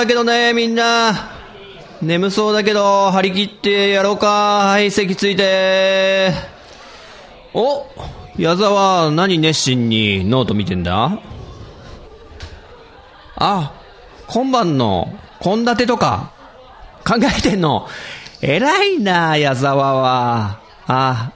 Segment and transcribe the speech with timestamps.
[0.00, 1.30] だけどね、みんな。
[2.00, 4.28] 眠そうだけど、張り切ってやろうか。
[4.68, 6.32] はい、席ついて。
[7.52, 7.84] お
[8.38, 11.18] 矢沢、何熱心にノート見てんだ？
[13.36, 13.74] あ、
[14.26, 16.32] 今晩の献立とか、
[17.06, 17.86] 考えてんの。
[18.40, 20.60] 偉いな、矢沢は。
[20.86, 21.32] あ、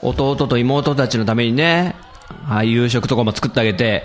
[0.00, 1.94] 弟と妹たちのためにね、
[2.48, 4.04] あ夕食とかも作ってあげて、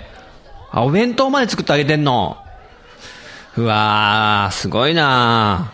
[0.70, 2.36] あ、お弁当まで作ってあげてんの。
[3.56, 5.72] うわー、すごいな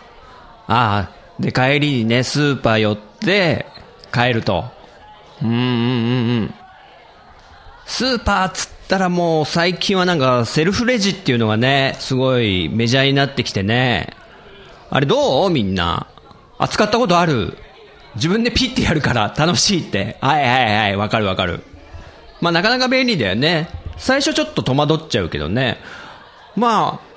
[0.67, 1.09] あ
[1.39, 3.65] で、帰りにね、スーパー寄って、
[4.13, 4.65] 帰ると。
[5.41, 6.53] うんうんうんうん。
[7.85, 14.09] スーパーっつったらもう最近はなんかセルフレジっていうのがね、すごいメジャーになってきてね。
[14.89, 15.49] あれどう？
[15.49, 16.07] みんな。
[16.57, 17.57] あ、使ったことある？
[18.15, 20.17] 自分でピッてやるから楽しいって。
[20.21, 21.61] はいはいはい、わかるわかる。
[22.39, 23.67] まあなかなか便利だよね。
[23.97, 25.77] 最初ちょっと戸惑っちゃうけどね。
[26.55, 27.14] まあ、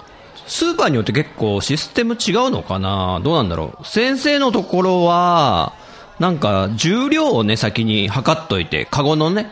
[0.48, 3.20] スーパーによって結構システム違うのかな？
[3.22, 3.84] どうなんだろう？
[3.86, 5.74] 先生のところは、
[6.18, 9.50] なんか重量をね、先に測っといて、カゴのね。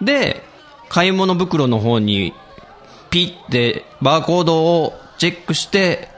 [0.00, 0.44] で、
[0.88, 2.34] 買い物袋の方に
[3.10, 6.08] ピッてバーコードをチェックして、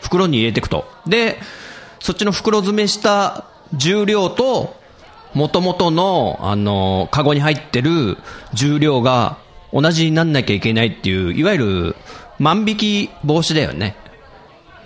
[0.00, 0.86] 袋に入れていくと。
[1.06, 1.38] で、
[1.98, 4.76] そっちの袋詰めした重量と、
[5.34, 8.16] 元々の、あの、カゴに入ってる
[8.54, 9.38] 重量が
[9.72, 11.96] 同じになんなきゃいけないっていう、いわゆる
[12.38, 13.96] 万引き防止だよね。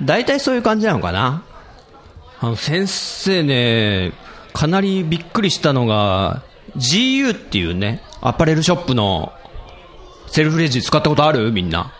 [0.02, 1.44] 大体そういう感じなのかな。
[2.40, 4.12] あの、先生ね、
[4.52, 6.42] かなりびっくりしたのが、
[6.76, 9.32] GU っていうね、アパレルショップの
[10.26, 11.52] セルフレジ使ったことある？
[11.52, 11.92] みんな。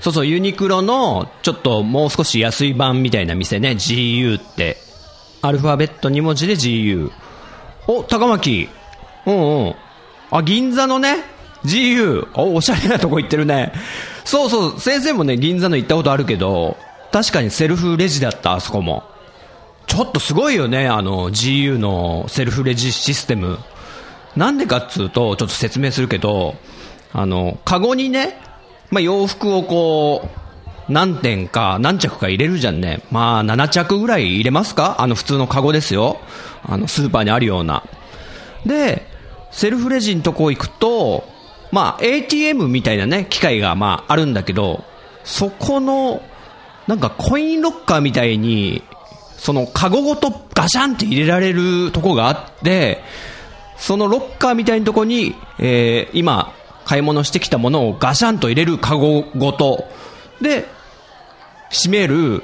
[0.00, 4.76] そうそう、ユニクロの、ちょっともう少し安い版みたいな店ね、GU って。
[5.40, 7.10] アルファベット2文字で GU。
[7.86, 8.68] お、高巻。
[9.26, 9.74] うんうん。
[10.30, 11.16] あ、銀座のね、
[11.64, 12.28] GU。
[12.34, 13.72] お、おしゃれなとこ行ってるね。
[14.28, 16.76] そうそう、先生もね、銀座の行ったことあるけど、
[17.10, 19.02] 確かにセルフレジだった、あそこも。
[19.86, 23.58] ちょっとすごいよね、あの、GU のセルフレジシステム。
[24.36, 26.56] なんでかっつうと、ちょっと説明するけど、
[27.14, 28.38] あの、カゴにね、
[28.90, 30.28] まあ、洋服をこ
[30.88, 33.00] う、何点か、何着か入れるじゃんね。
[33.10, 34.96] まあ、7着ぐらい入れますか？
[34.98, 36.20] あの、普通のカゴですよ。
[36.62, 37.82] あの、スーパーにあるような。
[38.66, 39.06] で、
[39.50, 41.24] セルフレジのとこ行くと、
[41.70, 44.84] まあ、ATM みたいなね、機械がまあ、あるんだけど、
[45.24, 46.22] そこの、
[46.86, 48.82] なんかコインロッカーみたいに、
[49.36, 53.02] そのカゴごとガシャンって入れられるとこがあって、
[53.76, 56.52] そのロッカーみたいなとこに、えー、今、
[56.84, 59.84] 買い物してきたものをガシャンと入れるカゴごと、
[60.40, 60.66] で、
[61.70, 62.42] 閉める、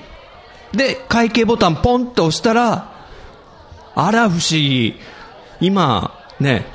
[0.73, 2.93] で、会計ボタンポンって押したら、
[3.95, 4.97] あら不思議、
[5.61, 6.67] 今、ね、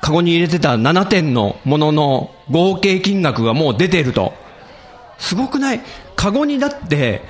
[0.00, 4.32] カゴに入れてた7点のものの合計金額がもう出てると。
[5.18, 5.80] すごくない？
[6.14, 7.22] カゴにだって、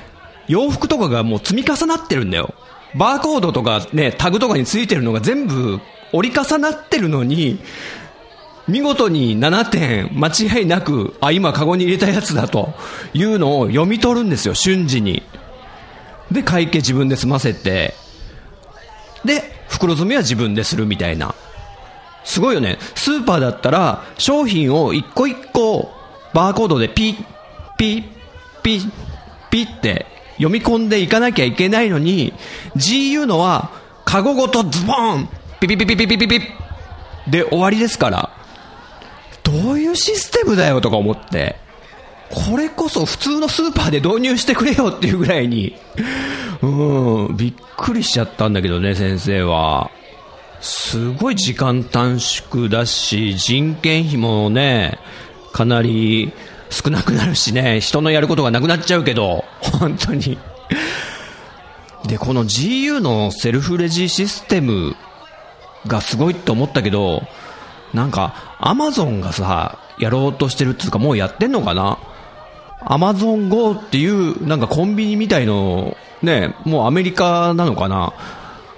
[0.47, 2.55] 洋服とかがもう積み重なってるんだよ。
[2.95, 5.81] バーコードとかね、タグとかについてるのが全部
[6.13, 7.59] 折り重なってるのに、
[8.67, 12.75] 見事に7点間違いなく、あ、今カゴに入れたやつだと
[13.15, 15.23] いうのを読み取るんですよ、瞬時に。
[16.31, 17.95] で、会計自分で済ませて、
[19.25, 21.35] で、袋詰めは自分でするみたいな。
[22.29, 22.79] すごいよね。
[22.95, 25.91] スーパーだったら、商品を一個一個、
[26.35, 27.25] バーコードでピッ、
[27.79, 28.05] ピッ、
[28.63, 28.91] ピッ、
[29.51, 32.35] ピッって読み込んでいかなきゃいけないのに、
[32.77, 33.71] GU のは、
[34.05, 35.29] カゴごとズボン
[35.59, 36.47] ピピピピピピピピ
[37.29, 38.31] で終わりですから。
[39.43, 41.57] どういうシステムだよとか思って。
[42.29, 45.75] これこそ普通のスーパーで導入してくれよっていうぐらいに、
[46.61, 49.91] うん、びっくりしちゃったんだけどね、先生は。
[50.61, 54.99] すごい時間短縮だし、人件費もね、
[55.53, 56.33] かなり
[56.71, 60.39] 少なくなるしね、人のやることがなくなっちゃうけど、本当に。
[62.07, 64.97] で、この GU のセルフレジシステム
[65.87, 67.23] がすごいって思ったけど、
[67.95, 71.99] なんか、アマゾンがさ、やろうとしてるっていうか、もうやってんのかな？
[72.81, 78.13] アマゾン GO っていうなんかコンビニみたいのね、もうアメリカなのかな？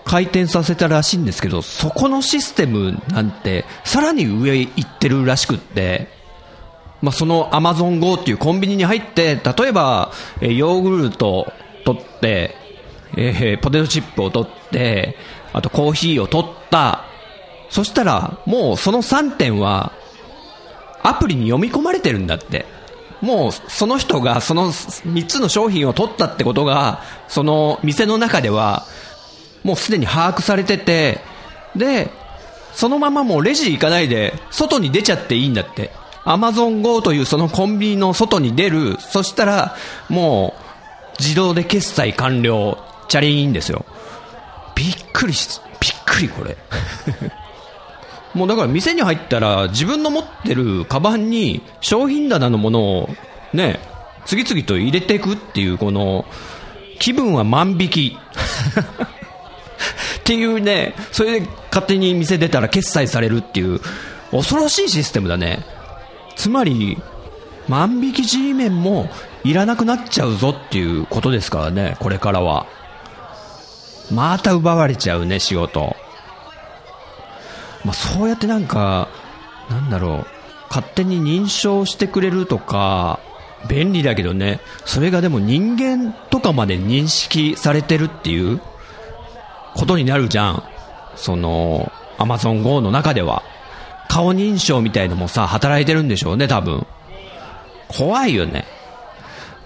[0.05, 6.09] 回転させたらしいんですけど、そこのシステムなんてさらに上行ってるらしくって、
[7.03, 11.53] まあ、そのアマゾン GO っていうコンビニに入って、例えば、えヨーグルト
[11.85, 12.55] 取って、
[13.17, 15.17] えー、ポテトチップを取って、
[15.53, 17.05] あとコーヒーを取った。
[17.71, 19.93] そしたら、もうその3点は、
[21.03, 22.67] アプリに読み込まれてるんだって。
[23.21, 28.87] もうその人がその3つの商品を取ったってことが、その店の中では、
[29.63, 31.21] もうすでに把握されてて、
[31.77, 32.11] で、
[32.73, 35.91] そのままもうレジ行かないで、外に出ちゃっていいんだって。
[36.25, 38.97] アマゾン GO というそのコンビニの外に出る。
[39.01, 39.77] そしたら、
[40.09, 40.55] も
[41.19, 42.79] う、自動で決済完了。
[43.09, 43.85] チャリーンですよ。
[44.75, 46.57] びっくりし、びっくりこれ。
[48.35, 53.11] もうだから店に入ったら自分の持ってるカバンに商品棚のものを
[53.53, 53.81] ね、
[54.25, 56.25] 次々と入れていくっていうこの
[57.01, 58.19] 気分は万引き。
[60.19, 63.81] っていうね、それで勝手に店出たら決済されるっていう
[64.31, 65.65] 恐ろしいシステムだね。
[66.37, 66.99] つまり、
[67.69, 69.09] 万引き G メンも
[69.45, 72.67] いらなくなっちゃうぞっていうことですからね、これからは。
[74.11, 75.97] また奪われちゃうね、仕事。
[77.85, 79.09] まあ、そうやってなんか、
[79.71, 80.27] なんだろう、
[80.69, 83.21] 勝手に認証してくれるとか、
[83.69, 88.61] 便利だけどね、それがでも人間とかまで認識されてるっていう
[89.75, 90.63] ことになるじゃん。
[91.17, 93.43] その、アマゾン GO の中では。
[94.09, 96.87] 顔認証みたいのもさ、働いてるんでしょうね、多分。
[97.89, 98.67] 怖いよね。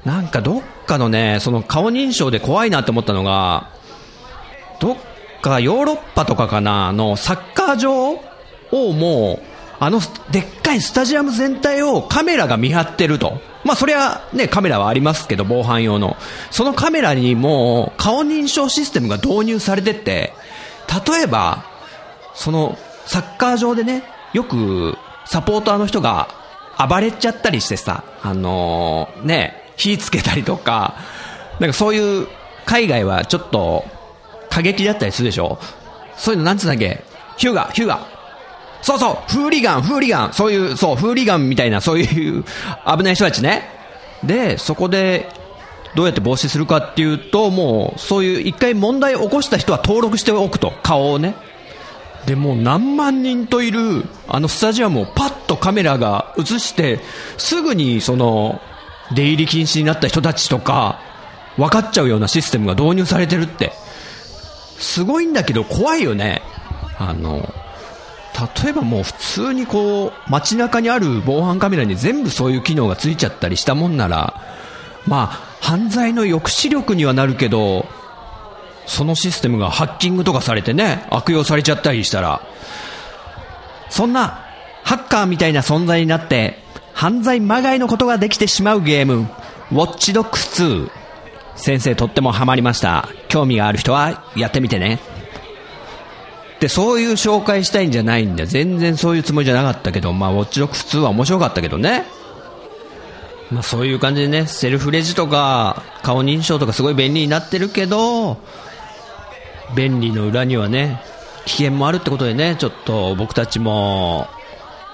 [0.05, 3.71] なんかどっかのね、その顔認証で怖いなって思ったのが、
[4.81, 4.97] どっ
[5.41, 10.01] かヨーロッパとかかな、のサッカー場をもう、あの
[10.31, 13.41] でっかいスタジアム全体をカメラが見張ってると。
[13.65, 16.17] まあそりゃね、カメラはありますけど、防犯用の。
[16.51, 20.35] そのカメラにも顔認証システムが導入されてて、
[21.09, 21.65] 例えば、
[22.35, 26.29] そのサッカー場でね、よくサポーターの人が
[26.89, 30.97] 暴れちゃったりしてさ、あのー、ね、火つけたりとか、
[31.59, 32.29] なんかそういう
[32.67, 33.85] 海外はちょっと
[34.51, 35.59] 過激だったりするでしょ
[36.17, 37.03] そういうのなんつうんだっけ？
[37.37, 38.14] ヒューガ、ヒューガ。
[38.85, 42.45] そうそう、フーリガン、フーリガン、そういう、そう、フーリガンみたいな、そういう
[42.87, 43.71] 危ない人たちね。
[44.23, 45.31] で、そこで、
[45.95, 51.35] どうやって防止するかっていうと、もう、そういう一回問題を起こした人は登録しておくと、顔をね。
[52.27, 57.01] でもう何万人といるあのスタジアムをパッとカメラが映して
[57.37, 58.63] すぐにその
[59.15, 61.01] 出入り禁止になった人たちとか
[61.59, 63.73] 分かっちゃうようなシステムが導入されてるって。
[64.79, 66.43] すごいんだけど怖いよね。
[66.99, 67.49] あの
[68.63, 74.41] 例えばもう普通にこう街中にある防犯カメラに全部そういう機能がついちゃったりしたもんなら
[75.07, 75.27] まあ
[75.61, 77.87] 犯罪の抑止力にはなるけど
[78.87, 82.43] そのシステムがハッキングとかされてね、悪用されちゃったりしたら、
[83.91, 84.45] そんな、
[84.83, 86.59] ハッカーみたいな存在になって、
[86.93, 90.91] 犯罪まがいのことができてしまうゲーム、ウォッチドックス2。
[91.57, 93.09] 先生とってもハマりました。
[93.29, 94.99] 興味がある人はやってみてね。
[96.65, 98.49] で、そういう紹介したいんじゃないんだよ。
[98.49, 102.07] 全然そういうつもりじゃなかったけど、まあ、ウォッチドックス2は面白かったけどね。
[103.51, 108.39] まあ、そういう感じでね、セルフレジとか、顔認証とかすごい便利になってるけど、
[109.77, 111.03] 便利の裏にはね、
[111.45, 114.27] 危険もあるってことでね、ちょっと僕たちも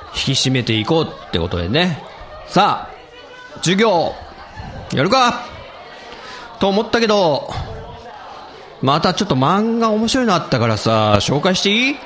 [0.06, 2.02] 引き締めていこうってことでね。
[2.48, 4.12] さあ、授業、
[4.92, 5.46] やるか
[6.58, 7.48] と思ったけど、
[8.82, 11.96] またちょっと漫画面白いのあったからさ、紹介していい？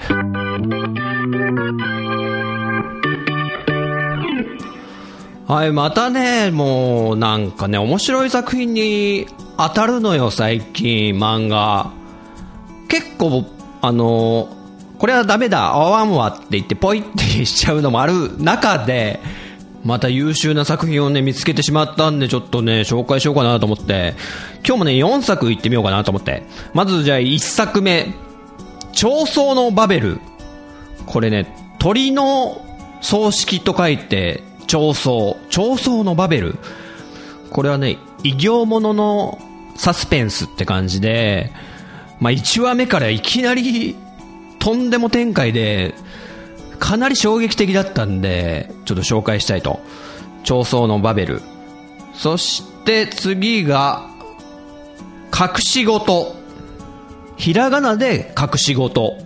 [5.46, 9.26] はい、またね、もうなんかね、面白い作品に
[9.56, 11.92] 当たるのよ、最近、漫画。
[12.88, 13.44] 結構、
[13.80, 14.48] あの
[14.98, 19.20] これはダメだ、合わんわって言ってポイってしちゃうのもある中で、
[19.84, 24.14] また優秀な作品をね、見つけてしまったんで、ちょっとね、紹介しようかなと思って、
[24.66, 26.42] 今日もね、4作行ってみようかなと思って。
[26.72, 28.14] まずじゃあ1作目、
[28.92, 30.20] 長草のバベル。
[31.04, 32.64] これね、鳥の
[33.02, 35.10] 葬式と書いて、長草。
[35.50, 36.56] 長草のバベル。
[37.50, 39.38] これはね、異形ものの
[39.76, 41.52] サスペンスって感じで、
[42.20, 43.96] まあ、1話目からいきなり
[44.58, 45.94] とんでも展開で、
[46.78, 49.80] かなり衝撃的だったんで、ちょっと紹介したいと。
[50.44, 51.42] 長草のバベル。
[52.14, 54.08] そして次が、
[55.32, 56.34] 隠し事。
[57.36, 59.18] ひらがなで隠し事。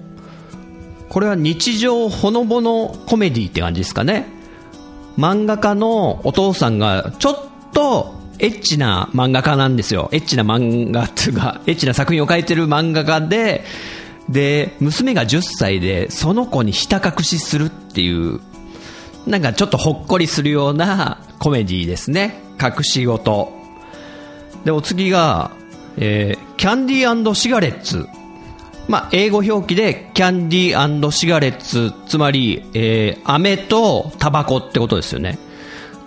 [1.09, 4.27] これは日常ほのぼのコメディって感じですかね。
[5.19, 7.39] 漫画家のお父さんがちょっ
[7.73, 10.09] とエッチな漫画家なんですよ。
[10.13, 13.65] エッチな漫画っていうか、エッチな作品を描いてる漫画家で、
[14.29, 18.41] で、娘が10歳で、その子にひた隠しするっていう、
[19.27, 22.41] なんかちょっとほっこりするようなコメディですね。
[22.61, 23.53] 隠し事。
[24.65, 25.51] で、お次が、
[25.97, 28.07] えー、キャンディーシガレッツ。
[28.89, 35.39] まあ、英語表記でキャンディーシガレッツ、つまり、えー、飴とタバコってことですよね。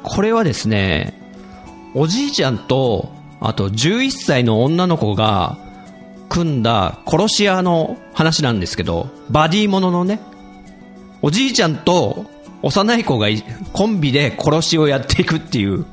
[0.04, 1.20] これはですね、
[1.94, 5.58] おじいちゃんと、あと11歳の女の子が
[6.32, 10.22] 組んだ殺し屋の話なんですけど、バディもののね、
[11.22, 12.26] おじいちゃんと
[12.62, 13.28] 幼い子が
[13.74, 15.86] コンビで殺しをやっていくっていう、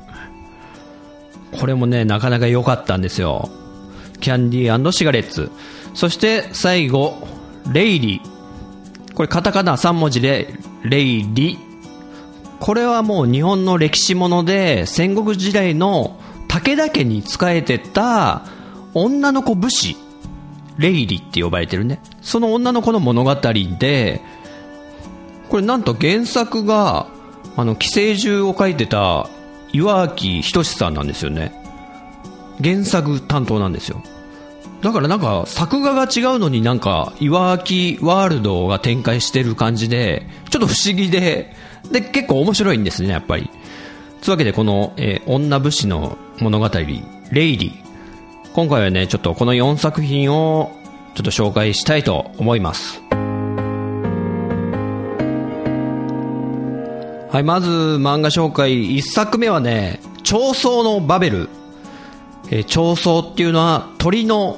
[1.59, 3.49] これもね、なかなか良かったんですよ。
[4.21, 5.51] キャンディーシガレッツ。
[5.93, 7.17] そして最後、
[7.73, 9.13] レイリー。
[9.15, 10.53] これカタカナ3文字で、
[10.83, 11.57] レイリー。
[12.61, 16.17] これはもう日本の歴史もので、戦国時代の
[16.47, 18.45] 武田家に仕えてた
[18.93, 19.97] 女の子武士、
[20.79, 21.99] レイリって呼ばれてるね。
[22.21, 24.21] その女の子の物語で、
[25.49, 27.07] これなんと原作が、
[27.57, 29.29] あの、寄生獣を書いてた
[29.73, 31.53] 岩城仁さんなんですよね。
[32.63, 34.01] 原作担当なんですよ。
[34.81, 41.53] だからなんか作画が違うのになんか岩木ワールドが展開してる感じで、ちょっと不思議で、
[41.91, 43.49] で、結構面白いんですね、やっぱり。
[44.21, 46.83] というわけでこの、えー、女武士の物語、レ
[47.45, 47.88] イリー。
[48.53, 50.71] 今回はね、ちょっとこの4作品を
[51.13, 53.01] ちょっと紹介したいと思います。
[57.31, 61.49] はい、まず漫画紹介1作目はね、長宗のバベル。
[62.51, 64.57] えー、長宗っていうのは鳥の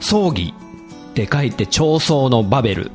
[0.00, 0.54] 葬儀
[1.10, 2.90] って書いて長宗のバベル。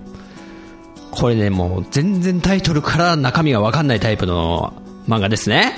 [1.11, 4.73] これね、もう全然タイトルから中身がわかんないタイプの
[5.07, 5.73] 漫画ですね。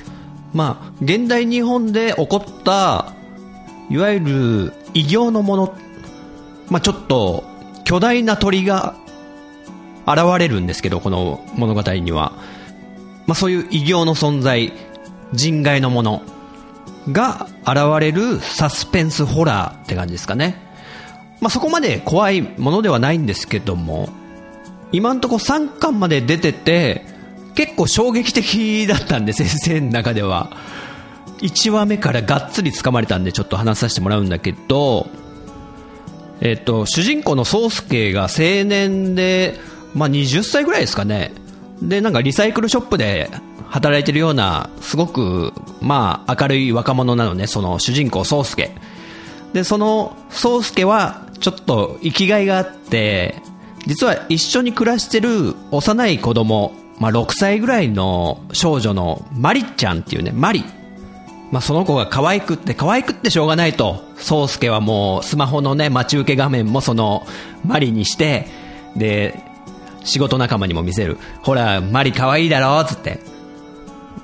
[0.52, 3.14] まあ、現代日本で起こった、
[3.92, 5.74] いわゆる異形のもの、
[6.70, 7.44] まあちょっと
[7.84, 8.94] 巨大な鳥が
[10.06, 12.32] 現れるんですけど、この物語には。
[13.26, 14.72] まあそういう異形の存在、
[15.34, 16.22] 人外のもの
[17.12, 20.56] が現れるサスペンスホラーって感じですかね。
[21.42, 24.08] まあ、そこまで怖いものではないんですけども、
[24.90, 27.04] 今んとこ3巻まで出てて、
[27.54, 30.56] 結構衝撃的だったんで、先生の中では。
[31.42, 35.08] 1話目からがっつり掴まれたんで、ちょっと話させてもらうんだけど、
[36.40, 39.58] えっと、主人公の宗介が青年で、
[39.94, 41.32] まあ、20歳ぐらいですかね。
[41.82, 43.30] で、なんかリサイクルショップで
[43.68, 48.74] 働いてるような、すごく、まあ、明るい若者なのね、その主人公、宗介。
[49.52, 53.34] で、その、宗介は、ちょっと生きがいがあって、
[53.86, 60.64] 実は一緒に暮らしてる幼い子供、まあ、6歳ぐらいの少女のマリちゃんっていうね、マリ。
[61.52, 67.26] まあ、その子が可愛くって、可愛くってしょうがないと、宗介はもうスマホのね、待ち受け画面もその、
[67.64, 68.48] マリにして、
[68.96, 69.38] で、
[70.02, 71.18] 仕事仲間にも見せる。
[71.42, 73.20] ほら、マリ可愛いだろつって。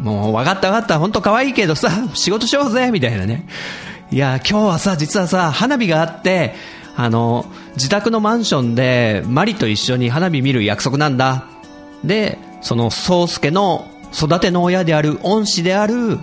[0.00, 3.46] もう分かった分かった、本当可愛いけどさ、仕事しようぜみたいなね。
[4.10, 6.54] いや、今日はさ、実はさ、花火があって、
[6.96, 7.44] あの、
[7.74, 11.44] 自宅のマンションで、マリと一緒に花火見る約束なんだ。
[12.04, 16.18] で、その、宗介の育ての親である、恩師である、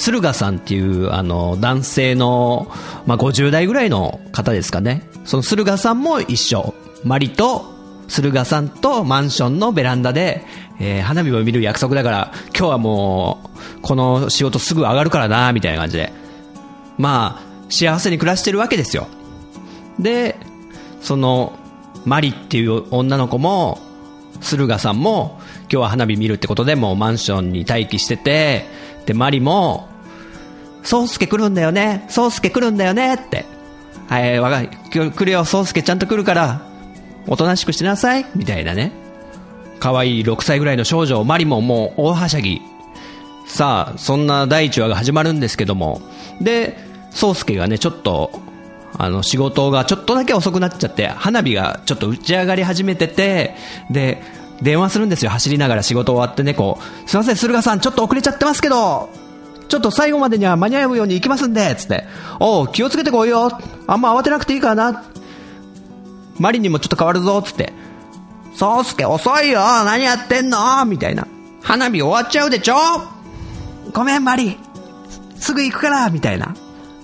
[0.00, 2.72] 駿河さんっていう、あの、男性の、
[3.06, 5.06] まあ、50代ぐらいの方ですかね。
[5.26, 6.74] その駿河さんも一緒。
[7.04, 7.66] マリと、
[8.08, 10.42] 駿河さんとマンションのベランダで、
[10.80, 16.14] えー、花火を見る約束だから、今日はもう、この仕事すぐ上がるからな、みたいな感じで。
[16.96, 19.06] まあ、幸せに暮らしてるわけですよ。
[19.98, 20.38] で、
[21.02, 21.52] その、
[22.06, 23.78] マリっていう女の子も、
[24.40, 28.64] 駿河さんも、今日は花火見るってことでもうマンションに待機してて、
[29.04, 29.89] で、マリも、
[30.82, 33.44] 宗介来るんだよね、宗介来るんだよねって。
[34.08, 36.62] はい、わかる、来るよ、宗介ちゃんと来るから、
[37.26, 38.92] おとなしくしなさい、みたいなね。
[39.78, 42.60] 可愛い6歳ぐらいの少女、マリももう大はしゃぎ。
[43.46, 46.00] さあ、そんな第1話が始まるんですけども。
[46.40, 46.76] で、
[47.12, 48.30] 宗介がね、ちょっと、
[48.96, 53.54] あの、仕事がちょっとだけ遅くなっちゃって、花火がちょっと打ち上がり始めてて、
[53.90, 54.22] で、
[54.62, 59.08] 電話するんですよ、走りながら仕事終わってね、こう、すいません、駿河さん、ちょっと遅れちゃってますけど、
[59.70, 62.04] ちょっと最後までには間に合うように行きますんで、つって、
[62.40, 63.50] おう、気をつけてこいよ、
[63.86, 65.04] あんま慌てなくていいからな、
[66.38, 67.72] マリにもちょっと変わるぞ、つって、
[68.56, 69.60] 宗介遅いよ。
[69.60, 70.84] 何やってんの？
[70.84, 71.26] みたいな。
[71.62, 72.74] 花火終わっちゃうでちょ？
[73.92, 74.58] ごめん、マリ。
[75.36, 76.10] すぐ行くから。
[76.10, 76.54] みたいな。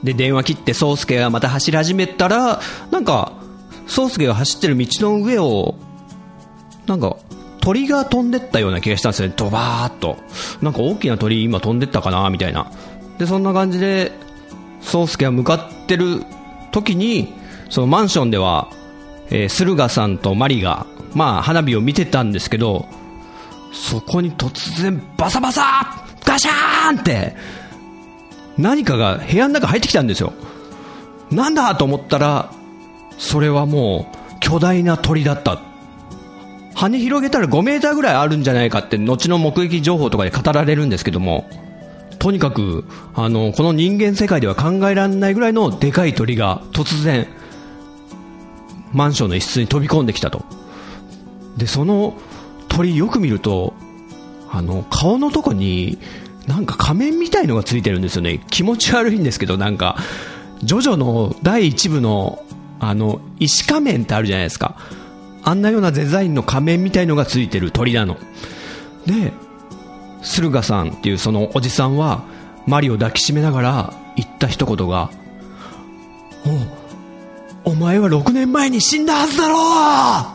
[0.02, 3.32] で、電話切って宗介がまた走り始めたら、なんか、
[3.86, 5.76] 宗介が走ってる道の上を、
[6.86, 7.16] なんか、
[7.66, 10.18] 鳥が飛んでったような気がしたんですよね、ドバーっと。
[10.62, 12.70] なんか大きな鳥今飛んでったかな、みたいな。
[13.18, 14.12] で、そんな感じで、
[14.82, 16.22] 宗介が向かってる
[16.70, 17.34] 時に、
[17.68, 18.68] そのマンションでは、
[19.30, 22.86] えー、駿河さんとマリが、まあ、花火を見てたんですけど、
[23.72, 27.34] そこに突然、バサバサガシャーンって、
[28.56, 30.34] 何かが部屋の中入ってきたんですよ。
[31.32, 32.52] なんだと思ったら、
[33.18, 35.60] それはもう、巨大な鳥だった。
[36.76, 41.48] 羽広げたら5メーターぐらいあるんじゃないかって、後の目撃情報とかで語られるんですけども、
[42.18, 47.26] とにかく、あの、この人間世界では考えられないぐらいのでかい鳥が突然、
[48.92, 50.44] マンションの一室に飛び込んできたと。
[51.56, 52.18] で、その
[52.68, 53.72] 鳥よく見ると、
[54.50, 55.98] あの、顔のとこに、
[56.46, 58.44] なんか仮面みたいのがついてるんですよね。
[58.50, 59.96] 気持ち悪いんですけど、なんか、
[60.62, 62.44] ジョジョの第1部の、
[62.80, 64.76] あの、石仮面ってあるじゃないですか。
[65.46, 68.18] あんなようなデザインの仮面みたいのがついてる鳥なの。
[69.06, 69.32] で、
[70.20, 72.24] 駿河さんっていうそのおじさんは、
[72.66, 75.08] マリを抱きしめながら言った一言が、
[77.64, 80.34] お、お前は6年前に死んだはずだろ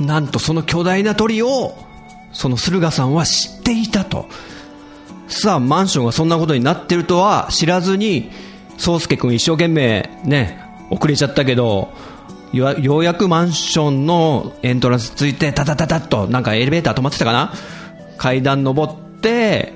[0.00, 1.74] うなんとその巨大な鳥を、
[2.30, 4.28] その駿河さんは知っていたと。
[5.28, 8.30] さあ、マンションがそんなことになってるとは知らずに、
[8.76, 11.88] 宗介君一生懸命ね、遅れちゃったけど、
[12.56, 17.52] ようやくマンションのエントランスついて、タタタタッと、なんかエレベーター止まってたかな？
[18.16, 19.72] 階段登って、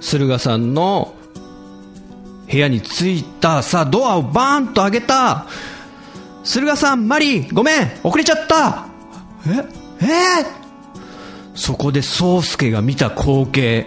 [0.00, 1.14] 駿河さんの
[2.50, 5.46] 部屋に着いた、さあドアをバーンと開けた、
[6.42, 8.86] 駿河さん、マリー、ごめん、遅れちゃった。
[9.46, 9.50] え
[10.02, 10.46] えー、
[11.54, 13.86] そこで宗介が見た光景、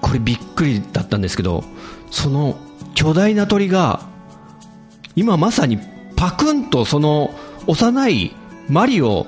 [0.00, 1.64] これびっくりだったんですけど、
[2.10, 2.56] その
[2.94, 4.00] 巨大な鳥が、
[5.14, 5.78] 今まさに
[6.16, 7.34] パクンとその
[7.66, 8.34] 幼い
[8.68, 9.26] マリを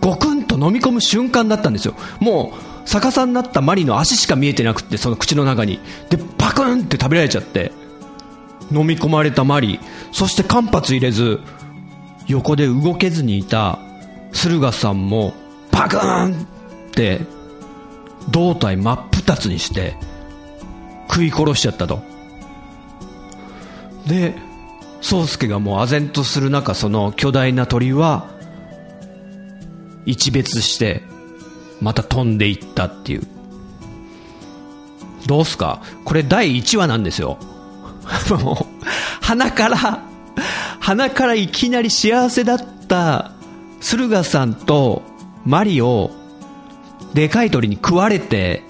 [0.00, 1.94] ゴクンと飲み込む瞬間だったんですよ。
[2.20, 2.52] も
[2.84, 5.80] う逆さになったマリの足しか見えてなくて、その口の中に。
[6.08, 7.72] で、パクンって食べられちゃって、
[8.70, 9.80] 飲み込まれたマリ、
[10.12, 11.40] そして間髪入れず、
[12.28, 13.80] 横で動けずにいた
[14.32, 15.34] 駿河さんも、
[15.72, 17.20] パクンって
[18.30, 19.96] 胴体真っ二つにして
[21.08, 22.02] 食い殺しちゃったと
[24.06, 24.34] で
[25.00, 28.28] 宗介がもう唖然とする中その巨大な鳥は
[30.04, 31.02] 一別して
[31.80, 33.22] また飛んでいったっていう。
[35.26, 35.82] どうすか？
[36.04, 37.38] これ第1話なんですよ。
[38.42, 38.84] もう
[39.20, 40.02] 鼻から
[40.80, 43.32] 鼻からいきなり幸せだった
[43.80, 45.02] 駿河さんと
[45.44, 46.12] マリを
[47.12, 48.62] でかい鳥に食われて、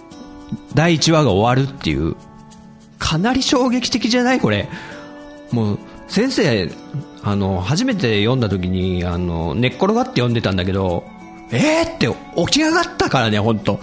[0.74, 2.16] 第1話が終わるっていう、
[2.98, 4.40] かなり衝撃的じゃない？
[4.40, 4.68] これ。
[5.52, 6.70] もう、先生、
[7.22, 11.04] あの、初めて読んだ時に、あの、寝っ転がって読んでたんだけど、
[11.50, 13.80] えーって起き上がったからね、ほんと。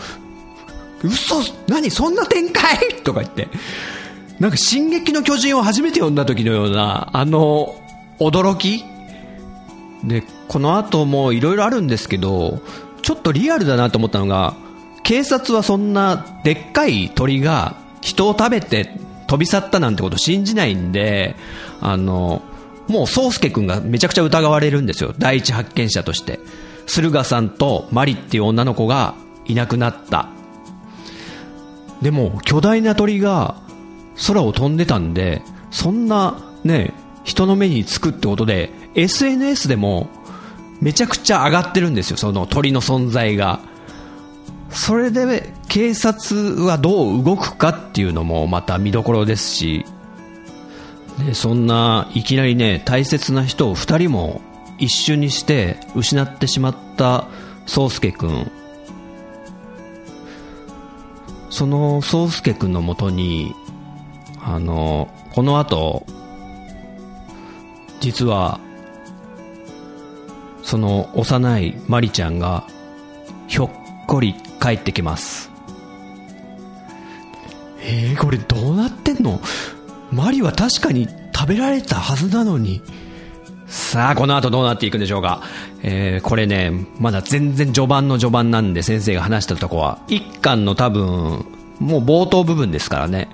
[1.03, 2.77] 嘘何そんな展開？
[3.03, 3.47] とか言って。
[4.39, 7.75] なんか、進撃の巨人を初めて読んだ時のような、あの、
[8.19, 8.83] 驚き
[10.03, 12.61] で、この後もいろいろあるんですけど、
[13.01, 14.55] ちょっとリアルだなと思ったのが、
[15.03, 18.89] 警察はそんなでっかい鳥が人を食べて
[19.33, 21.35] 飛び去ったなんてこと信じないんで、
[21.81, 22.43] あの、
[22.87, 25.15] もう宗介くんがめちゃくちゃ疑われるんですよ。
[25.17, 26.39] 第一発見者として。
[26.85, 29.15] 駿河さんとマリっていう女の子が
[29.45, 30.27] いなくなった。
[32.03, 33.55] でも、巨大な鳥が
[34.27, 35.41] 空を飛んでたんで、
[35.71, 36.93] そんなね、
[37.23, 40.09] 人の目につくってことで、SNS でも
[40.79, 43.61] めちゃくちゃ上がってるんですよ、その鳥の存在が。
[44.73, 49.85] それで警察はどう動くかっていうのもまた見どころですし、
[51.25, 54.41] でそんないきなりね、大切な人を2人も
[54.79, 57.27] 一瞬にして失ってしまった
[57.65, 58.51] 宗介君。
[61.49, 63.53] その宗介君のもとに、
[64.41, 66.05] あの、この後、
[67.99, 68.59] 実は
[70.63, 72.65] その幼いマリちゃんが
[73.47, 73.69] ひょっ
[74.07, 75.51] こり帰ってきます。
[77.81, 79.39] えー、これどうなってんの？
[80.11, 82.81] マリは確かに食べられたはずなのに。
[83.67, 85.41] さあこの後どうなっていくんでしょうか、
[85.81, 91.43] えー、これねまだ全然序盤の序盤なんで先生が話したとこは1巻の多分
[91.79, 93.29] もう冒頭部分ですからね。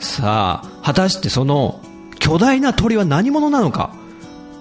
[0.00, 1.80] さあ果たしてその
[2.18, 3.94] 巨大な鳥は何者なのか。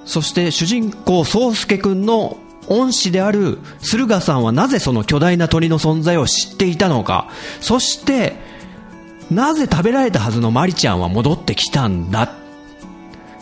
[0.06, 7.30] そして主人公宗介君の恩師である駿河さんはなぜその巨大な鳥の存在を知っていたのか。
[7.62, 8.36] そして
[9.32, 12.34] なぜ食べられたはずのマリちゃんは戻ってきたんだ。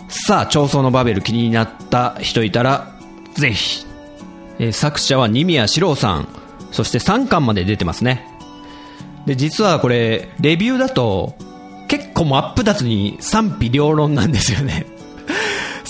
[0.08, 2.96] さあ、長宗のバベル気になった人いたら、
[3.34, 3.86] ぜひ、
[4.60, 6.28] えー作者は二宮史郎さん。
[6.72, 8.28] そして3巻まで出てますね。
[9.26, 11.36] で実はこれレビューだと
[11.88, 14.86] 結構真っ二つに賛否両論なんですよね。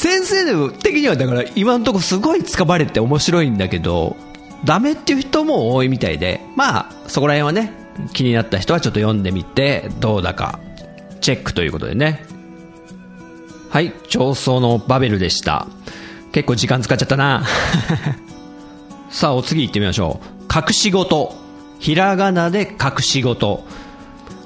[0.06, 4.16] 先生的にはだから今のところすごいつかまれて面白いんだけど
[4.64, 7.74] ダメっていう人も多いみたいでまあそこら辺はね
[8.14, 10.60] 気になった人はちょっと読んでみてどうだか
[11.22, 12.24] チェックということでね。
[13.72, 15.66] はい長宗のバベルでした。
[16.32, 17.44] 結構時間使っちゃったな。
[19.10, 20.56] さあお次行ってみましょう。
[20.56, 21.36] 隠し事。
[21.80, 23.66] ひらがなで隠し事。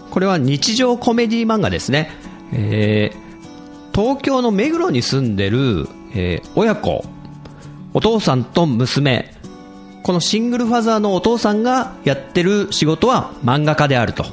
[0.10, 2.12] これは日常コメディ漫画ですね、
[2.54, 3.29] えー
[4.00, 5.86] 東京の目黒に住んでる、
[6.16, 7.04] えー親子
[7.94, 9.34] お父さんと娘
[10.04, 14.24] このシングルファザーのお父さんがやってる仕事は漫画家であると。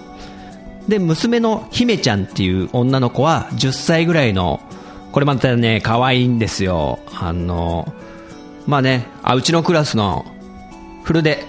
[0.87, 4.61] で娘の姫ちゃんっていう女の子は10歳ぐらいの
[5.11, 7.01] これまたね可愛いんですよ。
[7.13, 7.93] あの
[8.69, 10.25] まあねあうちのクラスの
[11.03, 11.45] フルで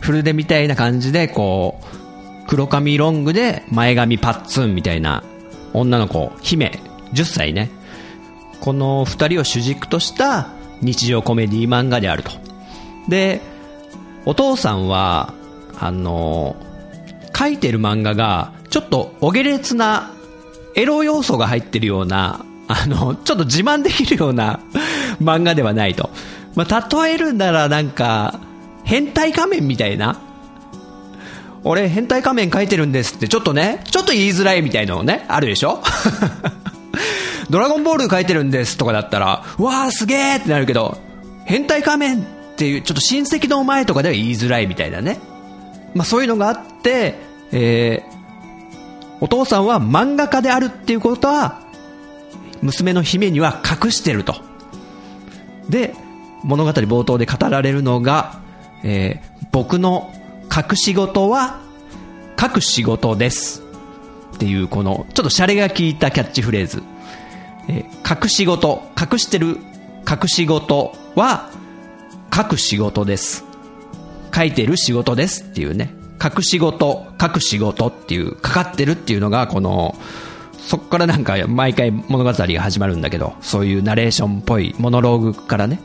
[0.00, 5.22] フルでみたいな感じでこう黒髪ロングで前髪パッツンみたいな
[5.74, 6.87] 女の子姫。
[7.14, 7.70] 10歳ね。
[8.60, 10.48] この2人を主軸とした
[10.82, 12.30] 日常コメディ漫画であると。
[13.08, 13.40] で
[14.26, 15.32] お父さんは
[15.78, 16.56] あの
[17.36, 20.10] 書いてる漫画がちょっとお下劣な
[20.74, 24.60] エロ要素が入ってるようなあのちょっと自慢できるような
[25.22, 26.10] 漫画ではないと、
[26.54, 28.38] まあ、例えるならなんか
[28.84, 30.18] 変態仮面みたいな。
[31.64, 35.82] 俺変態仮面書いてるんですってちょっとねちょっと言いづらいみたいなのねあるでしょ？
[37.50, 40.98] ドラゴンボール書いてるんですとかだったらわーすげーってなるけど
[41.44, 42.24] 変態仮面っ
[42.56, 45.18] ていうちょっと親戚の前とかでは言いづらいみたいなね。
[45.94, 47.14] まあそういうのがあって、
[47.52, 48.18] えー
[49.20, 51.60] お父さんは漫画家であるっていうことは
[52.62, 54.36] 娘の姫には隠してると。
[55.68, 55.92] で
[56.44, 58.40] 物語冒頭で語られるのが、
[58.84, 60.12] えー僕の
[60.54, 61.60] 隠し事は
[62.38, 63.62] 書く仕事です
[64.34, 66.82] っていうこのちょっとシャレが効いたキャッチフレーズ、
[67.68, 69.58] 隠し事隠してる
[70.08, 71.50] 隠し事は
[72.34, 73.44] 書く仕事です。
[74.34, 75.94] 書いてる仕事ですっていうね。
[76.22, 79.94] 隠し事書く仕事っていうかかってるっていうのがこの
[80.58, 85.80] そこからなんか毎回物語が始まるんだけどそういうナレーションっぽいモノローグからね。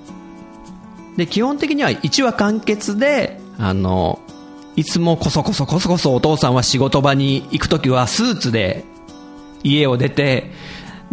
[1.17, 4.19] で基本的には1話完結であの
[4.75, 8.83] いつもこそこそこそこそお父さんは仕事場に行く時はスーツで
[9.63, 10.51] 家を出て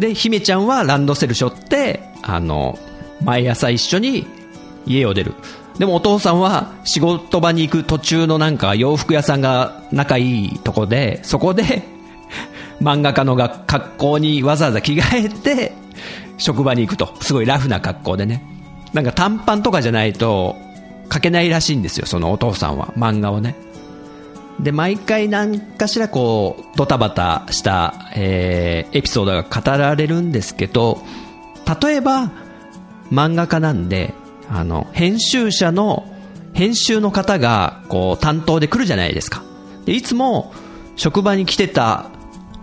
[0.00, 2.78] で姫ちゃんはランドセル背負ってあの
[3.22, 4.26] 毎朝一緒に
[4.86, 5.34] 家を出る。
[5.78, 11.82] でもお父さんは仕事場に行く途中のなんか洋服屋さんが仲いいとこでそこで
[12.82, 15.72] 漫画家のが格好にわざわざ着替えて
[16.38, 17.14] 職場に行くと。
[17.20, 18.42] すごいラフな格好でね。
[18.94, 20.56] なんか短パンとかじゃないと
[21.10, 22.88] 描けないらしいんですよそのお父さんは。
[22.96, 23.54] 漫画をね。
[24.62, 31.02] で毎回何かしらこうドタバタした、えーエピソードが語られるんですけど
[31.82, 32.32] 例えば
[33.10, 34.14] 漫画家なんで
[34.48, 36.06] あの編集者の
[36.52, 39.42] 編集の方がこう担当で来るじゃないですか。
[39.86, 40.52] でいつも
[40.96, 42.10] 職場に来てた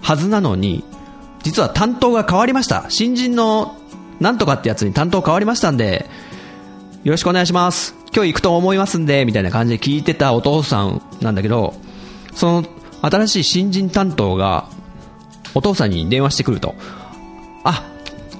[0.02, 0.84] はずなのに
[1.44, 2.86] 実は担当が変わりました。
[2.90, 3.78] 新人の
[4.20, 6.06] なんとかってやつに担当変わりましたんで
[7.04, 7.96] よろしくお願いします。
[8.14, 11.76] 今日行くと思いますんでみたいな感じで聞いてたお父さんなんだけど
[12.38, 12.67] その
[13.02, 14.69] 新しい新人担当が
[15.54, 16.76] お父さんに電話してくると。
[17.63, 17.84] あ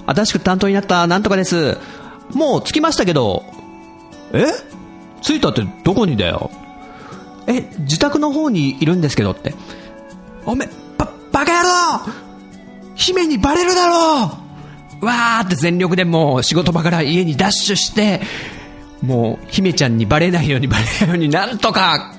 [0.06, 1.78] 新しく担当になったなんとかです。
[2.32, 3.44] もう着きましたけど。
[4.34, 4.46] え？
[5.22, 6.52] 着いたってどこにだよ？
[7.48, 9.56] え自宅の方にいるんですけどって。
[10.46, 11.70] おめばバカ野
[12.08, 12.14] 郎！
[12.96, 14.38] 姫にバレるだろ！
[15.02, 18.22] うわーって全力でもう仕事場から家にダッシュして
[19.02, 22.16] もう姫ちゃんにバレないようにバレないようになんとか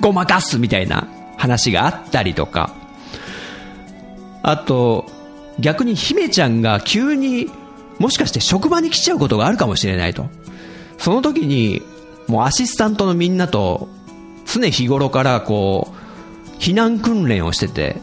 [0.00, 2.74] ごまかすみたいな話があったりとか。
[4.42, 5.06] あと
[5.60, 7.48] 逆に姫ちゃんが急に
[7.98, 10.26] もしかして職場に来ちゃうことがあるかもしれないと。
[10.98, 11.82] その時に
[12.26, 13.88] もうアシスタントのみんなと
[14.46, 17.96] 常日頃からこう避難訓練をしてて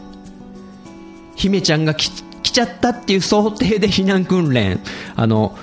[1.34, 4.80] 姫ちゃんが来ちゃったっていう想定で避難訓練。
[5.16, 5.56] あの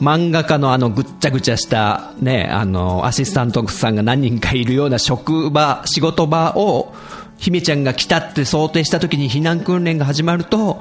[0.00, 6.92] 漫画家のあのぐっちゃぐちゃしたねあのアシスタントさんが何人かいるような職場仕事場を
[7.38, 10.80] 姫ちゃんが来たって想定した時に避難訓練が始まると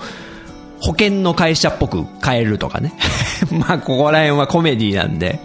[0.84, 2.94] 保険の会社っぽく変えるとかね。
[3.52, 5.40] まあここら辺はコメディなんで。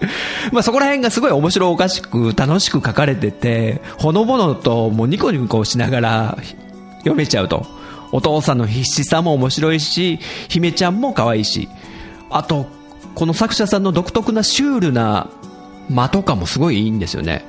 [0.50, 6.38] まあそこら辺がすごい面白おかしく楽しく書かれててほのぼのともうニコニコしながら
[6.98, 7.66] 読めちゃうと。
[8.10, 11.68] お父さんの必死さも面白いし姫ちゃんも可愛いし。
[12.30, 12.66] あと
[13.18, 15.28] この作者さんの独特なシュールな
[15.90, 17.44] 間とかもすごいいいんですよね。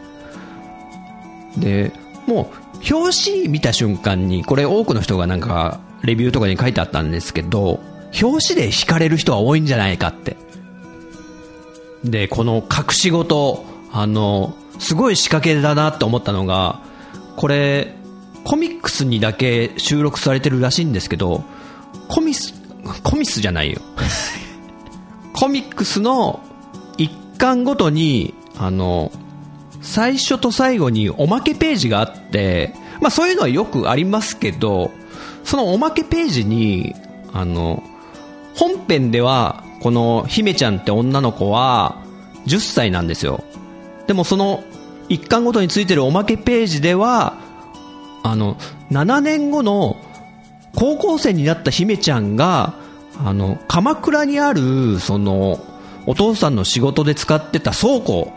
[1.58, 1.92] で、
[2.26, 2.50] も
[2.82, 7.82] う、表紙見た瞬間に、これ多くの人がなんか、レビューとかに書いてあったんですけど、
[8.20, 10.38] 表紙で惹かれる人は多いんじゃないかって。
[12.04, 16.82] で、この隠し事、あの、すごい仕掛けだなって思ったのが、
[17.36, 17.94] これ、
[18.44, 21.44] コミックスにだけ収録されてるらしいんですけど、
[22.08, 22.56] コミス、
[23.04, 23.80] コミスじゃないよ。
[25.40, 26.42] コミックスの
[26.98, 29.10] 一巻ごとに、あの、
[29.82, 34.92] 最初と最後におまけページがあって、まあそういうのはよくありますけど、
[35.46, 36.94] そのおまけページに、
[37.32, 37.82] あの、
[38.54, 42.04] 本編では、この姫ちゃんって女の子は
[42.48, 43.42] 10歳なんですよ。
[44.08, 44.62] でもその
[45.08, 47.38] 一巻ごとについてるおまけページでは、
[48.24, 48.58] あの、
[48.92, 49.96] 7年後の
[50.76, 52.89] 高校生になった姫ちゃんが、
[53.24, 55.60] あの、鎌倉にある、その、
[56.06, 58.32] お父さんの仕事で使ってた倉庫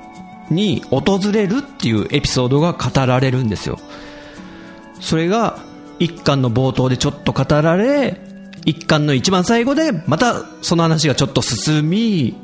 [0.51, 3.79] に訪れるっていうエピソードが語られるんですよ。
[5.01, 5.59] それが、
[5.99, 8.21] 一巻の冒頭でちょっと語られ、
[8.65, 12.35] 一巻の一番最後でまたその話がちょっと進み、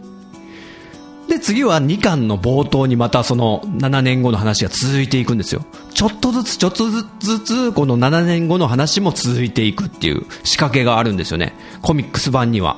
[1.39, 5.65] で、次は2巻の冒頭にまたその7年後の話が続いていくんですよ。
[5.95, 7.05] ちょっとずつちょっとず
[7.41, 11.55] つこの7年後の話も続いていくっていう仕掛けがあるんですよね。
[11.81, 12.77] コミックス版には。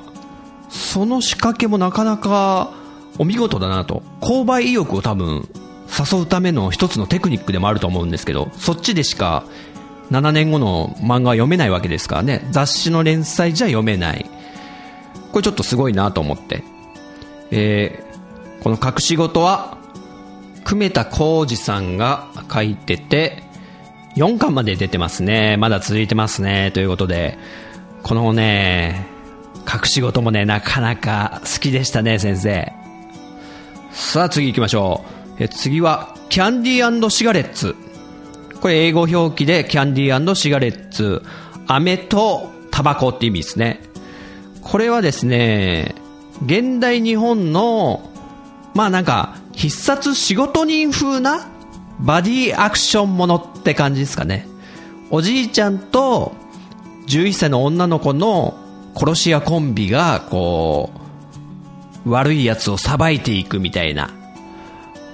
[0.68, 2.72] その仕掛けもなかなか
[3.18, 4.02] お見事だなと。
[4.20, 5.48] 購買意欲を多分
[5.88, 9.44] 誘うための一つのテクニックでもあると思うんですけど、そっちでしか
[10.10, 12.46] 7年後の漫画は読めないわけですからね。
[12.50, 14.26] 雑誌の連載じゃ読めない。
[15.32, 16.62] これちょっとすごいなと思って。
[17.52, 18.04] え
[18.62, 19.78] この隠し事は、
[20.64, 23.42] 久米田浩二さんが書いてて、
[24.16, 25.56] 4巻まで出てますね。
[25.56, 26.70] まだ続いてますね。
[26.72, 27.38] ということで、
[28.02, 29.06] このね、
[29.72, 32.72] 隠し事もね、なかなか好きでしたね、先生。
[33.92, 35.04] さあ次行きましょ
[35.38, 35.42] う。
[35.42, 37.74] え次は、キャンディーシガレッツ。
[38.60, 41.22] これ英語表記でキャンディーシガレッツ。
[41.66, 43.80] 飴とタバコって意味ですね。
[44.60, 45.94] これはですね、
[46.44, 48.09] 現代日本の
[48.74, 51.48] まあなんか、必殺仕事人風な
[52.00, 54.46] バディアクションものって感じですかね。
[55.10, 56.32] おじいちゃんと
[57.06, 58.56] 11歳の女の子の
[58.94, 60.90] 殺し屋コンビが、こ
[62.04, 64.10] う、悪い奴をさばいていくみたいな。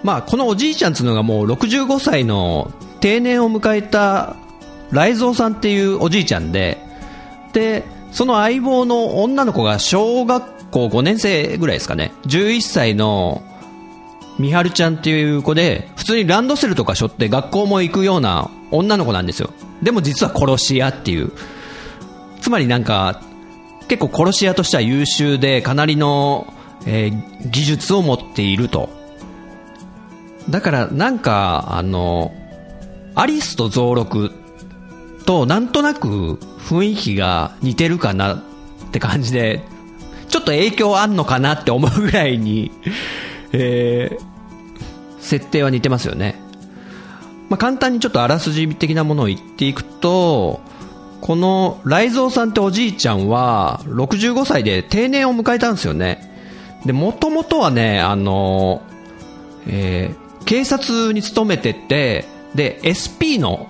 [0.02, 4.36] まあ、このおじいちゃんっていうのがもう65歳の定年を迎えた
[4.90, 6.78] 雷蔵さんっていうおじいちゃんで、
[7.52, 12.12] で、その相棒の女の子が小学校5年生ぐらいですかね。
[12.26, 13.42] 11歳の、
[14.38, 19.50] みはるちゃんっていう子で、普通にランドセルとか背負って学校も行くような女の子なんですよ。
[19.82, 21.32] でも実は殺し屋っていう。
[22.40, 23.22] つまりなんか、
[23.88, 26.52] 結構殺し屋としては優秀で、かなりの、
[26.86, 28.90] えー、技術を持っていると。
[30.50, 32.32] だからなんか、あの、
[33.14, 34.32] アリスと増録
[35.24, 38.38] となんとなく雰囲気が似てるかなっ
[38.92, 39.62] て感じで、
[40.28, 42.70] ちょっと影響あんのかなって思うぐらいに、
[43.58, 46.36] えー、設定は似てますよね。
[47.48, 50.60] まあ、簡単にちょっとあらすじ的なものを言っていくと、
[51.20, 56.30] この雷蔵さんっておじいちゃんは65歳で定年を迎えたんですよね。
[56.84, 58.82] で、もともとはね、あの、
[59.66, 63.68] えー、警察に勤めてて、で、SP の、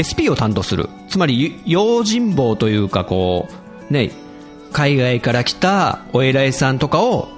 [0.00, 0.88] SP を担当する。
[1.08, 3.48] つまり、用心棒というか、こ
[3.90, 4.10] う、ね、
[4.72, 7.28] 海外から来たお偉いさんとかを、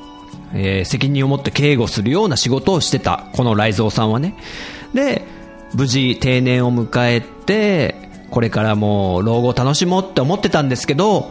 [0.54, 4.34] えー、責任を持って警護するような仕事をしてた、この雷蔵さんはね。
[4.94, 5.24] で、
[5.74, 7.94] 無事定年を迎えて、
[8.30, 11.30] これからもう老後楽しもうって思ってたんですけど、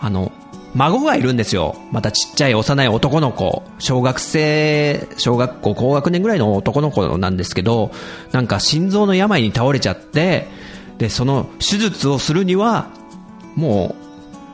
[0.00, 0.32] あの、
[0.74, 1.76] 孫がいるんですよ。
[1.92, 3.62] またちっちゃい幼い男の子。
[3.78, 7.90] 小学生、小学校高学年ぐらいの男の子なんですけど、
[8.32, 10.46] なんか心臓の病に倒れちゃって、
[10.98, 12.90] で、その手術をするには、
[13.56, 14.08] もう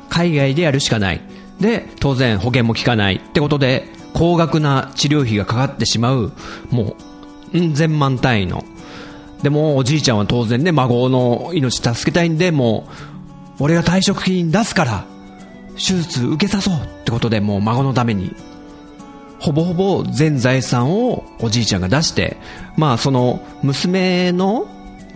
[0.09, 1.20] 海外でやるしかない。
[1.61, 6.33] で、当然保険も効かないってことで、高額な治療費がかかってしまう、
[6.70, 6.96] も
[7.53, 8.64] う、ん千万単位の。
[9.42, 12.88] でも、おじいちゃんは当然ね、孫の命助けたいんで、も
[13.61, 15.05] う、俺が退職金出すから、
[15.74, 18.35] 手術受けさそうってことで、もう孫のために、
[19.40, 22.38] ほぼほぼ全財産をおじいちゃんが出して、
[22.77, 24.66] まあその娘の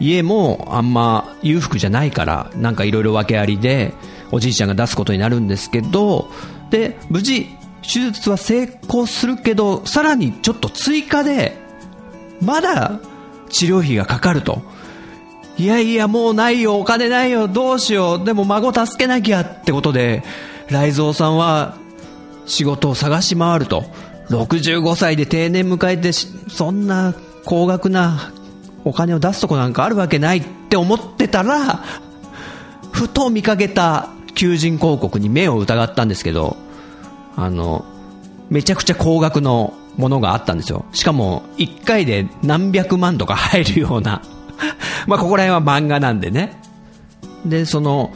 [0.00, 3.94] 家もあんま裕福じゃないから、なんかいろいろ訳ありで、
[4.30, 6.28] おじいちゃんが出すことになるんですけど、
[6.70, 7.48] で、無事、
[7.82, 11.56] 手術は成功するけど、さらにちょっと追加で、
[12.40, 13.00] まだ
[13.48, 14.62] 治療費がかかると。
[15.56, 20.22] いやいや、もうないよ、お金ないよ、どうしよう、でも孫助けなきゃってことで、
[20.68, 21.76] 雷蔵さんは
[22.46, 23.84] 仕事を探し回ると。
[24.30, 27.14] 65歳で定年迎えてそんな
[27.44, 28.32] 高額な
[28.84, 31.82] お金を出すとこなんかあるわけないって思ってたら
[32.92, 36.56] ふと見かけた求人広告に目を疑ったんですけど
[37.38, 37.84] あの
[38.50, 40.84] めちゃくちゃ高額のものがあったんですよ。
[40.92, 44.22] しかも1回で何百万とか入るような。
[45.06, 46.60] まあここら辺は漫画なんでね。
[47.46, 48.10] でその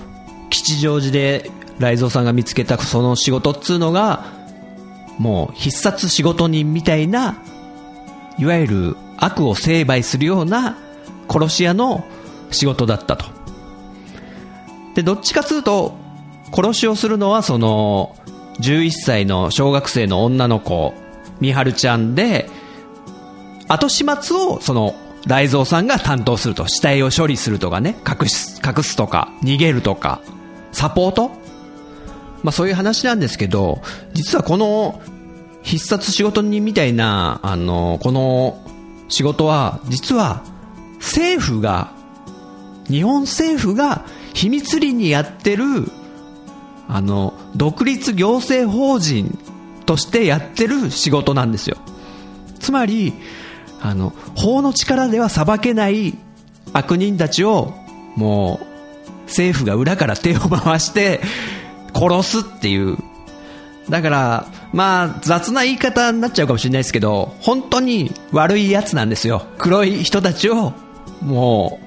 [0.51, 4.25] 吉祥寺で雷蔵さんが見つけたその仕事っつうのが
[5.19, 7.37] もう必殺仕事人みたいな
[8.39, 10.77] いわゆる悪を成敗するような
[11.29, 12.05] 殺し屋の
[12.51, 13.27] 仕事だったと。
[14.97, 15.95] でどっちかというと
[16.53, 18.17] 殺しをするのはその
[18.61, 20.95] 11歳の小学生の女の子
[21.41, 22.49] 美晴ちゃんで
[23.69, 30.21] 後始末をその雷蔵さんが担当すると死体を処理するとかね隠す隠すとか逃げるとか
[30.73, 31.31] サポート？
[32.43, 33.81] まあそういう話なんですけど
[34.15, 35.01] 実はこの
[35.63, 38.61] 必殺仕事人みたいなあのこの
[39.09, 40.43] 仕事は実は
[40.97, 41.93] 政府が
[42.89, 45.65] 日本政府が秘密裏にやってる
[46.95, 49.39] あの独立行政法人
[49.87, 51.79] としてやってる仕事なんですよ。
[52.61, 53.15] つまり
[53.81, 56.19] あの法の力では裁けない
[56.75, 57.73] 悪人たちを
[58.15, 61.23] もう政府が裏から手を回して
[61.95, 62.99] 殺すっていう。
[63.89, 69.47] だからまあ雑な言い方になっちゃうかもしれないですけど本当に悪いやつなんですよ。
[69.57, 70.75] 黒い人たちを
[71.23, 71.81] も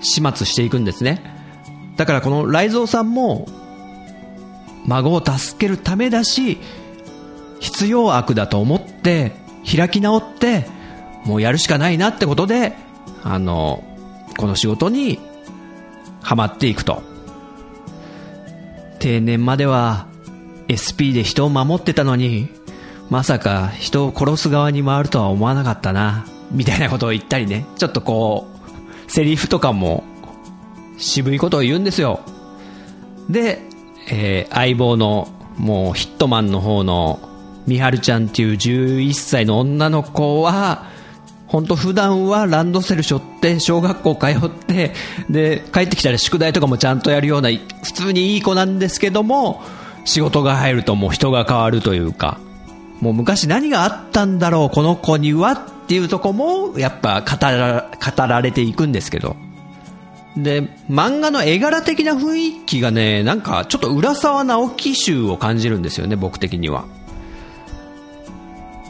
[0.00, 1.22] う始末していくんですね。
[1.96, 3.48] だからこの雷蔵さんも
[4.86, 6.58] 孫を助けるためだし
[7.60, 9.32] 必要悪だと思って
[9.64, 10.66] 開き直って
[11.24, 12.74] もうやるしかないなってことで
[13.22, 13.84] あの
[14.36, 15.20] この仕事に
[16.22, 17.02] はまっていくと。
[18.98, 20.06] 定年までは
[20.70, 22.48] SP で人を守ってたのに
[23.10, 27.66] まさか人を殺す側に回るとは思わなかったなみたいなことを言ったりね。
[27.76, 28.46] ちょっとこ
[29.06, 30.04] うセリフとかも
[30.98, 32.20] 渋いことを言うんですよ。
[33.28, 33.60] で、
[34.10, 37.20] えー相棒のもうヒットマンの方の
[37.66, 40.90] 美晴ちゃんっていう11歳の女の子は
[41.46, 44.92] 本当普段はランドセル背負って小学校通って
[45.28, 47.50] で帰ってきたら宿題とかもちゃんとやるような
[47.84, 49.62] 普通にいい子なんですけども
[50.04, 52.40] 仕事が入るともう人が変わるというか
[53.00, 57.36] もう昔何があったんだろうこの子にはっていうとこもやっぱ語
[58.26, 59.36] られていくんですけど。
[60.36, 66.84] で漫画の絵柄的な雰囲気がねなんかちょっと浦沢直樹集を感じるんですよね僕的には。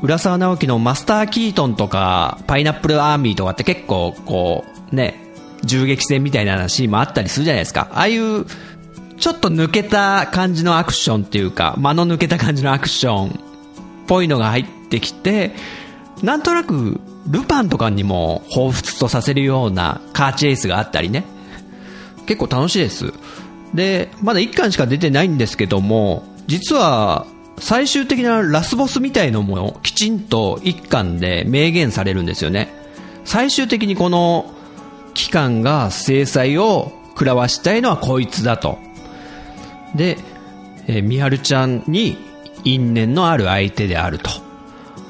[0.02, 5.14] 浦沢直樹のマスター・キートンとかパイナップル・アーミーとかって結構こうね
[5.64, 7.88] 銃撃戦みたいなシーンもあったりするじゃないですか。
[7.92, 8.44] ああいう
[9.18, 13.32] ちょっと抜けた感じのアクションっていうか間の抜けた感じのアクションっ
[14.08, 15.54] ぽいのが入ってきて
[16.22, 21.24] なんとなくルパンとかにも彷彿とさせるようなカーチェイスがあったりね。
[22.26, 23.12] 結構楽しいです。
[23.74, 27.26] でまだ1巻しか出てないんですけども実は
[27.58, 32.72] 最終的なラスボスみたいのもきちんと1巻で明言されるんですよね。
[33.24, 34.52] 最終的にこの
[35.14, 38.78] 機関が制裁を食らわしたいのはこいつだと。
[39.94, 40.16] で、
[40.86, 42.16] えー、みはるちゃんに
[42.64, 44.30] 因縁のある相手であると。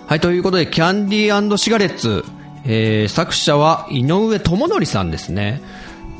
[0.06, 2.24] はいということでキャンディーシガレッツ、
[2.64, 5.62] えー作者は井上智則さんですね。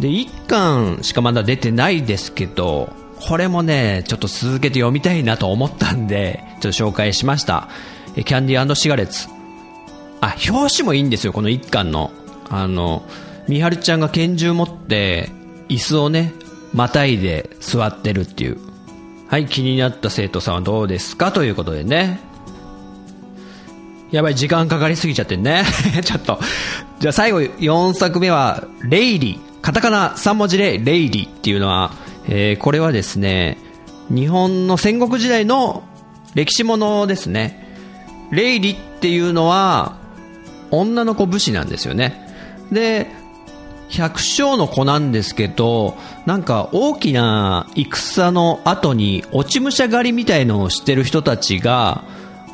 [0.02, 7.68] で1巻しかまだ出てないですけどこれもねちょっと続けて読みたいなと思ったんでちょっと紹介しました。
[8.16, 9.28] えキャンディーシガレッツ
[10.20, 12.10] あ表紙もいいんですよこの1巻の。
[12.50, 13.04] あの
[13.48, 15.30] みはるちゃんが拳銃持って
[15.68, 16.32] 椅子をね
[16.74, 18.58] またいで座ってるっていう。
[19.28, 21.30] はい気になった生徒さんはどうですか？
[21.30, 22.18] ということでね。
[24.10, 25.62] やばい時間かかりすぎちゃってね。
[26.04, 26.40] ちょっと。
[26.98, 29.51] じゃあ最後4作目はレイリー。
[29.62, 31.92] カタカナ3文字でレイリーっていうのは、
[32.26, 33.58] えーこれはですね
[34.10, 35.84] 日本の戦国時代の
[36.34, 37.62] 歴史ものですね。
[38.30, 39.96] レイリっていうのは
[40.70, 42.28] 女の子武士なんですよね。
[42.70, 43.08] で
[43.88, 52.04] 百姓の子なんですけどなんか大きな戦の後に落ち武者狩りみたいのをしてる人たちが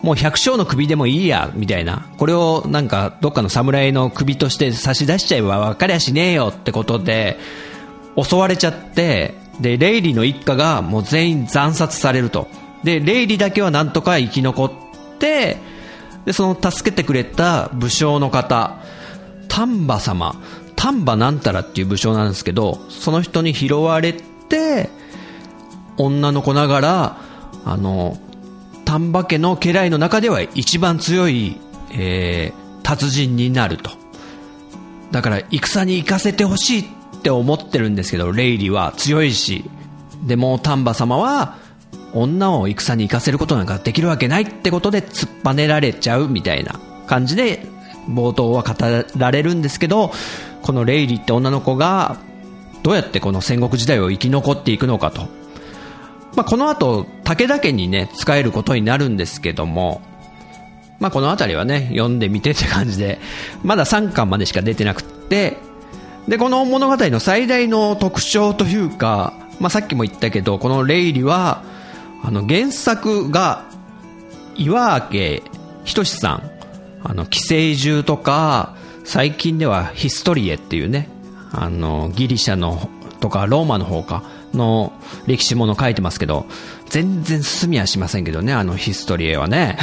[0.03, 2.07] もう百姓の首でもいいやみたいな。
[2.19, 7.39] これをなんかどっかの侍の首として差し出しちゃえば分かりゃしねえよってことで
[8.17, 12.49] 襲われちゃってでレイリーの一家がもう全員惨殺されると。
[12.85, 14.73] でレイリーだけはなんとか生き残っ
[15.19, 15.57] て
[16.25, 18.77] でその助けてくれた武将の方
[19.49, 20.37] 丹波様。
[20.77, 24.91] 丹波なんたらっていう武将なんですけどその人に拾われて
[25.97, 27.17] 女の子ながら
[27.65, 28.17] あの
[28.89, 31.61] 丹波家の家来の中では一番強い、
[31.93, 33.91] えー、達人になると。
[35.11, 36.85] だから戦に行かせてほしいっ
[37.21, 39.63] て思ってるんですけど、レイリーは強いし、
[40.27, 41.59] でも丹波様は
[42.15, 47.67] 女を戦に行かせることなんかできるわけないってことで突っぱねられちゃうみたいな感じで
[48.09, 48.75] 冒頭は語
[49.19, 50.13] られるんですけど、
[50.63, 52.17] このレイリーって女の子が
[52.83, 55.29] どうやってこの戦国時代を生き残っていくのかと。
[56.35, 60.03] まあ、この後、武田家にね、使えることになるんですけども、
[61.01, 63.19] まあ、この辺りはね、読んでみてって感じで、
[63.63, 65.57] まだ3巻までしか出てなくって、
[66.27, 71.63] で、この物語の最大の特徴というか、まあ、さっきも言ったけど、このレイリは、
[72.23, 73.65] あの、原作が、
[74.57, 75.41] 岩明
[75.85, 76.51] 仁さん、
[77.05, 78.75] あの、寄生獣とか、
[79.05, 81.09] 最近ではヒストリエっていうね、
[81.53, 84.23] あの、ギリシャのとかローマの方か
[84.55, 84.93] の
[85.27, 86.47] 歴史もの書いてますけど、
[86.89, 89.79] 全然進みはしませんけどね、あのヒストリエはね。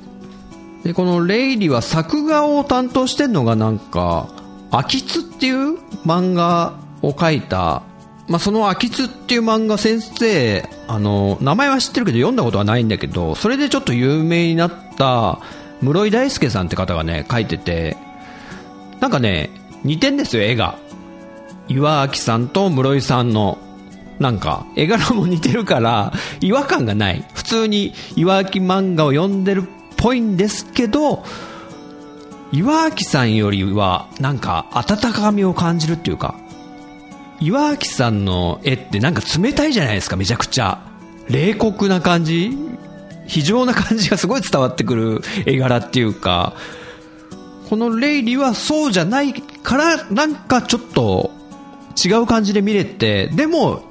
[0.84, 4.28] で、このレイリは作画を担当してんのがなんか、
[4.70, 7.82] 秋津っていう漫画を書いた、
[8.28, 15.38] まあ、その秋津っていう漫画先生、あの、名前は知ってるけど読んだことはないんだけど、それでちょっと有名になった
[15.80, 17.96] 室井大輔さんって方がね、書いてて、
[19.00, 19.50] なんかね、
[19.84, 20.76] 似てんですよ、絵が。
[21.68, 23.58] 岩明さんと室井さんの、
[24.18, 27.24] なんか、絵柄も似てるから、違和感がない。
[27.34, 29.64] 普通に岩明漫画を読んでるっ
[29.96, 31.24] ぽいんですけど、
[32.52, 36.34] 岩明さんよりは、なんか、温かみを感じるっていうか、
[37.40, 40.78] 岩明さんの絵ってなんか冷たいじゃないですか、めちゃくちゃ。
[41.28, 42.56] 冷酷な感じ
[43.26, 46.54] 非常な感じがすごい伝わってくる絵柄っていうか、
[47.68, 51.32] このレイリはそうじゃないから、なんかちょっと
[52.02, 53.82] 違う感じで見れて、でも、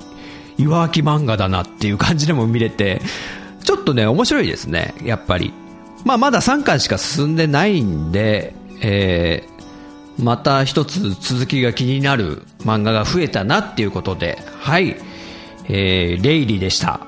[0.58, 3.02] 岩木漫画だなっていう感じでも見れて、
[3.64, 5.54] ちょっとね、面白いですね、やっぱり。
[6.04, 14.96] まあ、まだ3巻しか進んでないんで、えー、また一つ続きが気になる漫画が増えたなっていうことで、はい、
[15.68, 17.00] えー、レイリーでした。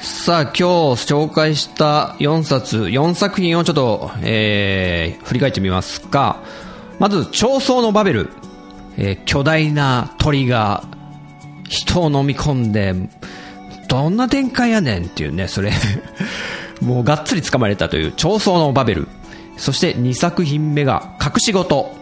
[0.00, 0.62] さあ、今日
[1.10, 6.40] 紹介した4冊、4作品をちょっと、えー、振り返ってみますか。
[6.98, 8.30] まず、長宗のバベル。
[9.00, 10.82] えー、巨大な鳥が
[11.68, 12.94] 人を飲み込んで、
[13.88, 15.72] どんな展開やねんっていうね、それ
[16.80, 19.08] もうがっつり掴まれたという長宗のバベル。
[19.56, 21.96] そして2作品目が隠し事。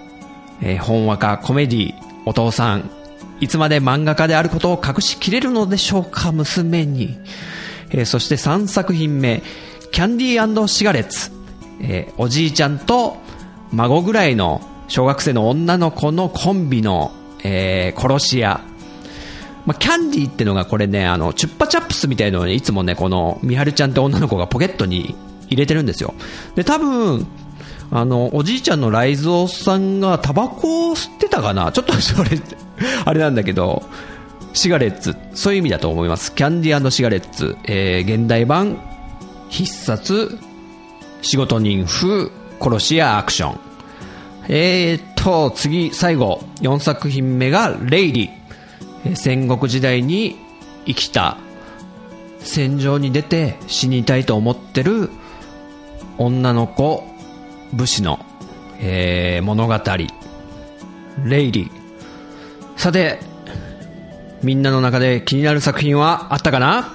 [0.62, 1.94] えー、本話かコメディ、
[2.24, 2.90] お父さん。
[3.40, 7.18] いつまで漫画家であることを隠しきれるのでしょうか、娘に。
[7.90, 9.42] えー、そして3作品目、
[9.92, 11.30] キャンディーシガレッツ、
[11.80, 13.16] えー、おじいちゃんと
[13.72, 17.12] 孫ぐらいの小学生の女の子のコンビの、
[17.42, 18.60] えー、殺し屋。
[19.66, 25.16] まあ、キャンディーってのがこれね、あの、チュッパチャップスみたいのをね、いつもね、この、みはるちゃんって女の子がポケットに
[25.48, 26.14] 入れてるんですよ。
[26.54, 27.26] で、多分、
[27.90, 31.70] あの、おじいちゃんのライズオさんがタバコを吸ってたかな？
[31.72, 32.30] ちょっとそれ、
[33.04, 33.82] あれなんだけど、
[34.52, 36.34] シガレッツ、そういう意味だと思います。
[36.34, 38.78] キャンディーシガレッツ、えー、現代版、
[39.48, 40.38] 必殺、
[41.22, 43.60] 仕事人風、殺し屋アクション。
[44.48, 48.35] えーと、次、最後、4作品目が、レイリー。
[49.14, 50.36] 戦国時代に
[50.86, 51.38] 生きた、
[52.40, 55.10] 戦場に出て死にたいと思ってる
[56.18, 57.04] 女の子、
[57.72, 58.24] 武士の、
[58.80, 59.78] えー、物語。
[61.24, 61.70] レイリー。
[62.76, 63.20] さて、
[64.42, 66.94] みんなの中で気になる作品はあったかな？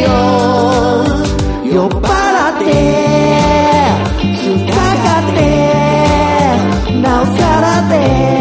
[0.00, 0.08] よ。
[1.64, 2.02] 酔っ払
[2.54, 2.64] って
[4.22, 4.74] 突っか
[5.20, 5.38] って
[7.00, 8.33] なおさらで